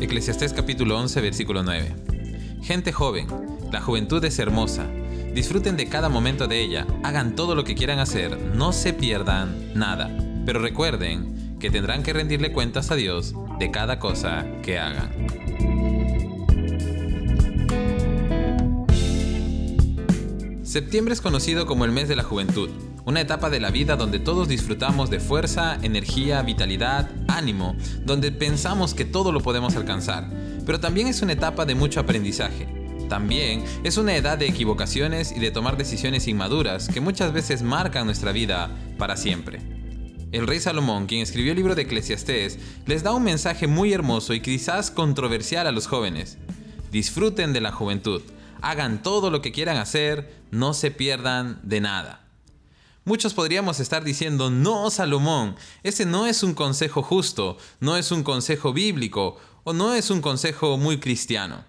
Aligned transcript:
Eclesiastés 0.00 0.54
capítulo 0.54 0.98
11, 0.98 1.20
versículo 1.20 1.62
9. 1.62 1.94
Gente 2.62 2.90
joven, 2.90 3.26
la 3.70 3.82
juventud 3.82 4.24
es 4.24 4.38
hermosa. 4.38 4.86
Disfruten 5.34 5.76
de 5.76 5.90
cada 5.90 6.08
momento 6.08 6.48
de 6.48 6.62
ella, 6.62 6.86
hagan 7.02 7.36
todo 7.36 7.54
lo 7.54 7.64
que 7.64 7.74
quieran 7.74 7.98
hacer, 7.98 8.38
no 8.38 8.72
se 8.72 8.94
pierdan 8.94 9.74
nada. 9.74 10.10
Pero 10.46 10.58
recuerden 10.58 11.58
que 11.60 11.70
tendrán 11.70 12.02
que 12.02 12.14
rendirle 12.14 12.50
cuentas 12.50 12.90
a 12.90 12.94
Dios 12.94 13.34
de 13.58 13.70
cada 13.70 13.98
cosa 13.98 14.46
que 14.62 14.78
hagan. 14.78 15.10
Septiembre 20.62 21.12
es 21.12 21.20
conocido 21.20 21.66
como 21.66 21.84
el 21.84 21.92
mes 21.92 22.08
de 22.08 22.16
la 22.16 22.22
juventud, 22.22 22.70
una 23.04 23.20
etapa 23.20 23.50
de 23.50 23.60
la 23.60 23.70
vida 23.70 23.96
donde 23.96 24.18
todos 24.18 24.48
disfrutamos 24.48 25.10
de 25.10 25.20
fuerza, 25.20 25.78
energía, 25.82 26.42
vitalidad, 26.42 27.10
ánimo, 27.28 27.76
donde 28.04 28.32
pensamos 28.32 28.94
que 28.94 29.04
todo 29.04 29.32
lo 29.32 29.40
podemos 29.40 29.76
alcanzar, 29.76 30.28
pero 30.66 30.80
también 30.80 31.06
es 31.06 31.22
una 31.22 31.32
etapa 31.32 31.64
de 31.64 31.74
mucho 31.74 32.00
aprendizaje. 32.00 32.68
También 33.08 33.64
es 33.82 33.96
una 33.96 34.14
edad 34.14 34.38
de 34.38 34.46
equivocaciones 34.46 35.32
y 35.32 35.40
de 35.40 35.50
tomar 35.50 35.76
decisiones 35.76 36.28
inmaduras 36.28 36.88
que 36.88 37.00
muchas 37.00 37.32
veces 37.32 37.62
marcan 37.62 38.06
nuestra 38.06 38.30
vida 38.30 38.70
para 38.98 39.16
siempre. 39.16 39.58
El 40.30 40.46
rey 40.46 40.60
Salomón, 40.60 41.06
quien 41.06 41.22
escribió 41.22 41.50
el 41.50 41.56
libro 41.56 41.74
de 41.74 41.82
Eclesiastés, 41.82 42.60
les 42.86 43.02
da 43.02 43.12
un 43.12 43.24
mensaje 43.24 43.66
muy 43.66 43.92
hermoso 43.92 44.32
y 44.32 44.40
quizás 44.40 44.92
controversial 44.92 45.66
a 45.66 45.72
los 45.72 45.88
jóvenes. 45.88 46.38
Disfruten 46.92 47.52
de 47.52 47.60
la 47.60 47.72
juventud, 47.72 48.22
hagan 48.62 49.02
todo 49.02 49.30
lo 49.30 49.42
que 49.42 49.50
quieran 49.50 49.76
hacer, 49.76 50.32
no 50.52 50.72
se 50.72 50.92
pierdan 50.92 51.58
de 51.64 51.80
nada. 51.80 52.29
Muchos 53.10 53.34
podríamos 53.34 53.80
estar 53.80 54.04
diciendo, 54.04 54.50
no, 54.50 54.88
Salomón, 54.88 55.56
ese 55.82 56.06
no 56.06 56.28
es 56.28 56.44
un 56.44 56.54
consejo 56.54 57.02
justo, 57.02 57.58
no 57.80 57.96
es 57.96 58.12
un 58.12 58.22
consejo 58.22 58.72
bíblico 58.72 59.36
o 59.64 59.72
no 59.72 59.94
es 59.94 60.10
un 60.10 60.20
consejo 60.20 60.76
muy 60.76 61.00
cristiano. 61.00 61.64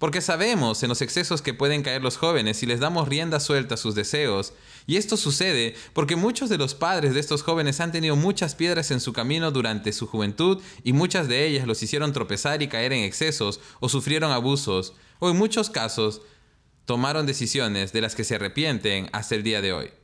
Porque 0.00 0.20
sabemos 0.20 0.82
en 0.82 0.88
los 0.88 1.00
excesos 1.00 1.40
que 1.40 1.54
pueden 1.54 1.84
caer 1.84 2.02
los 2.02 2.16
jóvenes 2.16 2.56
si 2.56 2.66
les 2.66 2.80
damos 2.80 3.06
rienda 3.06 3.38
suelta 3.38 3.74
a 3.74 3.78
sus 3.78 3.94
deseos, 3.94 4.54
y 4.88 4.96
esto 4.96 5.16
sucede 5.16 5.76
porque 5.92 6.16
muchos 6.16 6.48
de 6.48 6.58
los 6.58 6.74
padres 6.74 7.14
de 7.14 7.20
estos 7.20 7.44
jóvenes 7.44 7.78
han 7.78 7.92
tenido 7.92 8.16
muchas 8.16 8.56
piedras 8.56 8.90
en 8.90 8.98
su 8.98 9.12
camino 9.12 9.52
durante 9.52 9.92
su 9.92 10.08
juventud 10.08 10.60
y 10.82 10.94
muchas 10.94 11.28
de 11.28 11.46
ellas 11.46 11.68
los 11.68 11.80
hicieron 11.80 12.12
tropezar 12.12 12.60
y 12.60 12.66
caer 12.66 12.92
en 12.92 13.04
excesos 13.04 13.60
o 13.78 13.88
sufrieron 13.88 14.32
abusos, 14.32 14.94
o 15.20 15.30
en 15.30 15.36
muchos 15.36 15.70
casos 15.70 16.22
tomaron 16.86 17.24
decisiones 17.24 17.92
de 17.92 18.00
las 18.00 18.16
que 18.16 18.24
se 18.24 18.34
arrepienten 18.34 19.10
hasta 19.12 19.36
el 19.36 19.44
día 19.44 19.62
de 19.62 19.72
hoy. 19.74 20.01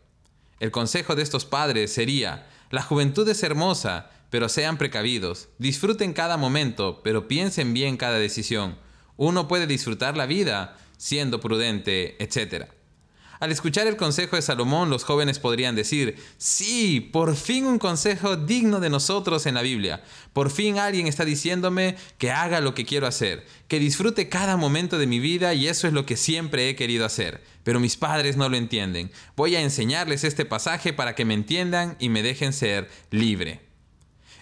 El 0.60 0.70
consejo 0.70 1.14
de 1.14 1.22
estos 1.22 1.44
padres 1.44 1.92
sería, 1.92 2.48
la 2.70 2.82
juventud 2.82 3.28
es 3.28 3.42
hermosa, 3.42 4.10
pero 4.30 4.48
sean 4.48 4.76
precavidos, 4.76 5.48
disfruten 5.58 6.12
cada 6.12 6.36
momento, 6.36 7.00
pero 7.02 7.28
piensen 7.28 7.72
bien 7.72 7.96
cada 7.96 8.18
decisión. 8.18 8.76
Uno 9.16 9.48
puede 9.48 9.66
disfrutar 9.66 10.16
la 10.16 10.26
vida 10.26 10.76
siendo 10.96 11.40
prudente, 11.40 12.22
etc. 12.22 12.66
Al 13.40 13.52
escuchar 13.52 13.86
el 13.86 13.96
consejo 13.96 14.34
de 14.34 14.42
Salomón, 14.42 14.90
los 14.90 15.04
jóvenes 15.04 15.38
podrían 15.38 15.76
decir, 15.76 16.16
sí, 16.38 17.00
por 17.00 17.36
fin 17.36 17.66
un 17.66 17.78
consejo 17.78 18.36
digno 18.36 18.80
de 18.80 18.90
nosotros 18.90 19.46
en 19.46 19.54
la 19.54 19.62
Biblia. 19.62 20.02
Por 20.32 20.50
fin 20.50 20.78
alguien 20.78 21.06
está 21.06 21.24
diciéndome 21.24 21.96
que 22.18 22.32
haga 22.32 22.60
lo 22.60 22.74
que 22.74 22.84
quiero 22.84 23.06
hacer, 23.06 23.46
que 23.68 23.78
disfrute 23.78 24.28
cada 24.28 24.56
momento 24.56 24.98
de 24.98 25.06
mi 25.06 25.20
vida 25.20 25.54
y 25.54 25.68
eso 25.68 25.86
es 25.86 25.92
lo 25.92 26.04
que 26.04 26.16
siempre 26.16 26.68
he 26.68 26.74
querido 26.74 27.06
hacer. 27.06 27.44
Pero 27.62 27.78
mis 27.78 27.96
padres 27.96 28.36
no 28.36 28.48
lo 28.48 28.56
entienden. 28.56 29.12
Voy 29.36 29.54
a 29.54 29.60
enseñarles 29.60 30.24
este 30.24 30.44
pasaje 30.44 30.92
para 30.92 31.14
que 31.14 31.24
me 31.24 31.34
entiendan 31.34 31.96
y 32.00 32.08
me 32.08 32.24
dejen 32.24 32.52
ser 32.52 32.90
libre. 33.10 33.60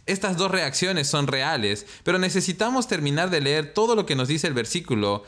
Estas 0.06 0.36
dos 0.38 0.50
reacciones 0.50 1.08
son 1.08 1.26
reales, 1.26 1.84
pero 2.02 2.18
necesitamos 2.18 2.88
terminar 2.88 3.28
de 3.28 3.40
leer 3.40 3.74
todo 3.74 3.94
lo 3.94 4.06
que 4.06 4.16
nos 4.16 4.28
dice 4.28 4.46
el 4.46 4.54
versículo 4.54 5.24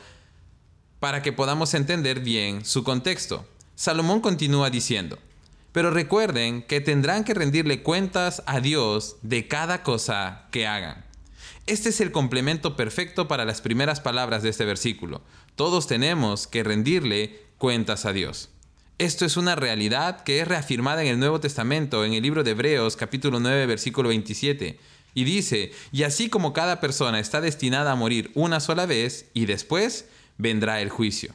para 0.99 1.21
que 1.21 1.33
podamos 1.33 1.73
entender 1.73 2.21
bien 2.21 2.65
su 2.65 2.83
contexto. 2.83 3.45
Salomón 3.79 4.19
continúa 4.19 4.69
diciendo, 4.69 5.17
pero 5.71 5.89
recuerden 5.89 6.63
que 6.63 6.81
tendrán 6.81 7.23
que 7.23 7.33
rendirle 7.33 7.81
cuentas 7.81 8.43
a 8.45 8.59
Dios 8.59 9.15
de 9.21 9.47
cada 9.47 9.83
cosa 9.83 10.49
que 10.51 10.67
hagan. 10.67 11.05
Este 11.65 11.87
es 11.87 12.01
el 12.01 12.11
complemento 12.11 12.75
perfecto 12.75 13.29
para 13.29 13.45
las 13.45 13.61
primeras 13.61 14.01
palabras 14.01 14.43
de 14.43 14.49
este 14.49 14.65
versículo. 14.65 15.21
Todos 15.55 15.87
tenemos 15.87 16.45
que 16.45 16.61
rendirle 16.61 17.41
cuentas 17.57 18.05
a 18.05 18.11
Dios. 18.11 18.49
Esto 18.97 19.23
es 19.23 19.37
una 19.37 19.55
realidad 19.55 20.25
que 20.25 20.41
es 20.41 20.47
reafirmada 20.49 21.01
en 21.01 21.07
el 21.07 21.19
Nuevo 21.19 21.39
Testamento, 21.39 22.03
en 22.03 22.11
el 22.11 22.21
libro 22.21 22.43
de 22.43 22.51
Hebreos 22.51 22.97
capítulo 22.97 23.39
9 23.39 23.65
versículo 23.65 24.09
27. 24.09 24.77
Y 25.13 25.23
dice, 25.23 25.71
y 25.93 26.03
así 26.03 26.27
como 26.27 26.51
cada 26.51 26.81
persona 26.81 27.21
está 27.21 27.39
destinada 27.39 27.93
a 27.93 27.95
morir 27.95 28.29
una 28.35 28.59
sola 28.59 28.85
vez, 28.85 29.29
y 29.33 29.45
después 29.45 30.09
vendrá 30.37 30.81
el 30.81 30.89
juicio. 30.89 31.33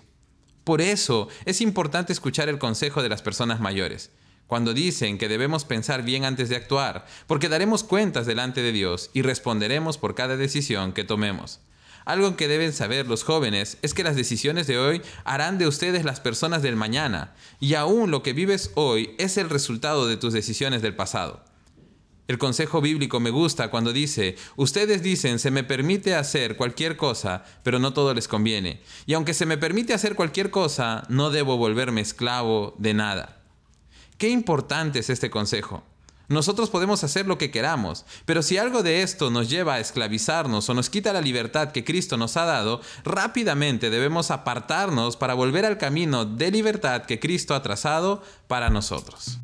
Por 0.65 0.81
eso 0.81 1.29
es 1.45 1.61
importante 1.61 2.13
escuchar 2.13 2.49
el 2.49 2.59
consejo 2.59 3.03
de 3.03 3.11
las 3.11 3.21
personas 3.21 3.61
mayores, 3.61 4.11
cuando 4.47 4.73
dicen 4.73 5.19
que 5.19 5.29
debemos 5.29 5.67
pensar 5.67 6.03
bien 6.03 6.25
antes 6.25 6.49
de 6.49 6.57
actuar, 6.57 7.07
porque 7.27 7.51
daremos 7.51 7.85
cuentas 7.85 8.25
delante 8.25 8.63
de 8.63 8.73
Dios 8.73 9.11
y 9.13 9.21
responderemos 9.21 9.99
por 9.99 10.15
cada 10.15 10.39
decisión 10.39 10.93
que 10.93 11.05
tomemos. 11.05 11.61
Algo 12.07 12.37
que 12.37 12.49
deben 12.49 12.73
saber 12.73 13.07
los 13.07 13.25
jóvenes 13.25 13.79
es 13.83 13.95
que 13.95 14.05
las 14.05 14.17
decisiones 14.17 14.67
de 14.67 14.79
hoy 14.79 15.03
harán 15.25 15.59
de 15.59 15.67
ustedes 15.67 16.05
las 16.05 16.21
personas 16.21 16.63
del 16.63 16.77
mañana, 16.77 17.35
y 17.61 17.75
aún 17.75 18.11
lo 18.11 18.23
que 18.23 18.33
vives 18.33 18.71
hoy 18.75 19.15
es 19.19 19.37
el 19.37 19.51
resultado 19.51 20.07
de 20.07 20.17
tus 20.17 20.33
decisiones 20.33 20.81
del 20.81 20.97
pasado. 20.97 21.43
El 22.27 22.39
consejo 22.39 22.81
bíblico 22.81 23.21
me 23.21 23.29
gusta 23.29 23.69
cuando 23.71 23.93
dice, 23.93 24.37
ustedes 24.57 25.03
dicen, 25.03 25.39
se 25.39 25.51
me 25.51 25.63
permite 25.63 26.15
hacer 26.15 26.57
cualquier 26.57 26.97
cosa, 26.97 27.45
pero 27.63 27.79
no 27.79 27.93
todo 27.93 28.15
les 28.15 28.29
conviene. 28.29 28.81
Y 29.05 29.13
aunque 29.13 29.35
se 29.35 29.45
me 29.45 29.59
permite 29.59 29.93
hacer 29.93 30.15
cualquier 30.15 30.51
cosa, 30.51 31.03
no 31.11 31.29
debo 31.29 31.59
volverme 31.59 32.01
esclavo 32.01 32.75
de 32.79 32.95
nada. 32.95 33.43
Qué 34.17 34.31
importante 34.31 35.01
es 35.01 35.11
este 35.11 35.29
consejo. 35.29 35.83
Nosotros 36.29 36.71
podemos 36.71 37.05
hacer 37.05 37.27
lo 37.27 37.37
que 37.37 37.51
queramos, 37.51 38.07
pero 38.25 38.43
si 38.43 38.57
algo 38.57 38.83
de 38.83 39.03
esto 39.03 39.31
nos 39.31 39.51
lleva 39.51 39.75
a 39.75 39.81
esclavizarnos 39.81 40.67
o 40.71 40.73
nos 40.73 40.89
quita 40.89 41.13
la 41.13 41.21
libertad 41.21 41.73
que 41.73 41.85
Cristo 41.85 42.17
nos 42.17 42.39
ha 42.39 42.47
dado, 42.47 42.81
rápidamente 43.05 43.91
debemos 43.91 44.31
apartarnos 44.31 45.19
para 45.19 45.35
volver 45.35 45.67
al 45.67 45.77
camino 45.77 46.25
de 46.25 46.51
libertad 46.51 47.03
que 47.03 47.21
Cristo 47.21 47.55
ha 47.55 47.63
trazado 47.63 48.23
para 48.49 48.71
nosotros. 48.71 49.41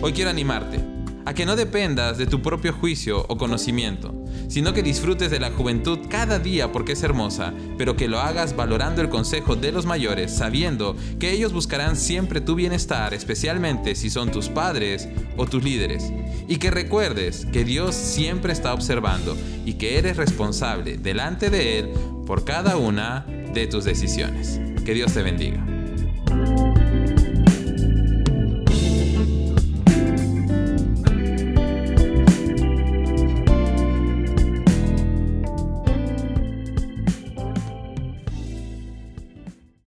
Hoy 0.00 0.14
quiero 0.14 0.30
animarte 0.30 1.03
a 1.24 1.34
que 1.34 1.46
no 1.46 1.56
dependas 1.56 2.18
de 2.18 2.26
tu 2.26 2.42
propio 2.42 2.72
juicio 2.72 3.24
o 3.28 3.36
conocimiento, 3.36 4.14
sino 4.48 4.72
que 4.72 4.82
disfrutes 4.82 5.30
de 5.30 5.40
la 5.40 5.50
juventud 5.50 5.98
cada 6.08 6.38
día 6.38 6.72
porque 6.72 6.92
es 6.92 7.02
hermosa, 7.02 7.52
pero 7.78 7.96
que 7.96 8.08
lo 8.08 8.20
hagas 8.20 8.56
valorando 8.56 9.00
el 9.00 9.08
consejo 9.08 9.56
de 9.56 9.72
los 9.72 9.86
mayores, 9.86 10.34
sabiendo 10.34 10.96
que 11.18 11.32
ellos 11.32 11.52
buscarán 11.52 11.96
siempre 11.96 12.40
tu 12.40 12.54
bienestar, 12.54 13.14
especialmente 13.14 13.94
si 13.94 14.10
son 14.10 14.30
tus 14.30 14.48
padres 14.48 15.08
o 15.36 15.46
tus 15.46 15.64
líderes, 15.64 16.12
y 16.48 16.56
que 16.56 16.70
recuerdes 16.70 17.46
que 17.46 17.64
Dios 17.64 17.94
siempre 17.94 18.52
está 18.52 18.74
observando 18.74 19.36
y 19.64 19.74
que 19.74 19.98
eres 19.98 20.16
responsable 20.16 20.98
delante 20.98 21.50
de 21.50 21.78
Él 21.78 21.90
por 22.26 22.44
cada 22.44 22.76
una 22.76 23.26
de 23.54 23.66
tus 23.66 23.84
decisiones. 23.84 24.60
Que 24.84 24.94
Dios 24.94 25.14
te 25.14 25.22
bendiga. 25.22 25.73